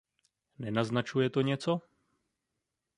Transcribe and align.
Nenaznačuje 0.59 1.29
to 1.29 1.41
něco? 1.41 1.81